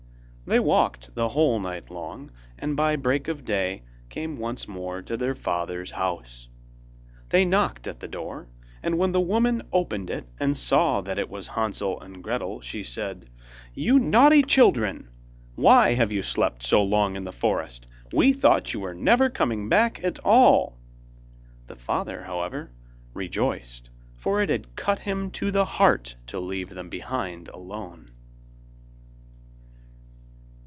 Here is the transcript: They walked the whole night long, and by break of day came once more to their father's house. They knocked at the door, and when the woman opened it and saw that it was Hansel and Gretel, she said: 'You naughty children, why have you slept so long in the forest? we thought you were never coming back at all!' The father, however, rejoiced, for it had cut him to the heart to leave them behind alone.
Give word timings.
They 0.47 0.59
walked 0.59 1.15
the 1.15 1.29
whole 1.29 1.61
night 1.61 1.89
long, 1.89 2.29
and 2.59 2.75
by 2.75 2.97
break 2.97 3.29
of 3.29 3.45
day 3.45 3.83
came 4.09 4.37
once 4.37 4.67
more 4.67 5.01
to 5.01 5.15
their 5.15 5.33
father's 5.35 5.91
house. 5.91 6.49
They 7.29 7.45
knocked 7.45 7.87
at 7.87 8.01
the 8.01 8.07
door, 8.09 8.47
and 8.83 8.97
when 8.97 9.13
the 9.13 9.21
woman 9.21 9.61
opened 9.71 10.09
it 10.09 10.27
and 10.41 10.57
saw 10.57 10.99
that 11.01 11.17
it 11.17 11.29
was 11.29 11.47
Hansel 11.47 12.01
and 12.01 12.21
Gretel, 12.21 12.59
she 12.59 12.83
said: 12.83 13.29
'You 13.73 13.97
naughty 13.97 14.43
children, 14.43 15.07
why 15.55 15.93
have 15.93 16.11
you 16.11 16.21
slept 16.23 16.63
so 16.65 16.83
long 16.83 17.15
in 17.15 17.23
the 17.23 17.31
forest? 17.31 17.87
we 18.11 18.33
thought 18.33 18.73
you 18.73 18.81
were 18.81 18.93
never 18.95 19.29
coming 19.29 19.69
back 19.69 20.03
at 20.03 20.19
all!' 20.19 20.77
The 21.67 21.77
father, 21.77 22.23
however, 22.25 22.71
rejoiced, 23.13 23.89
for 24.17 24.41
it 24.41 24.49
had 24.49 24.75
cut 24.75 24.99
him 24.99 25.31
to 25.31 25.49
the 25.49 25.63
heart 25.65 26.17
to 26.27 26.41
leave 26.41 26.71
them 26.71 26.89
behind 26.89 27.47
alone. 27.47 28.09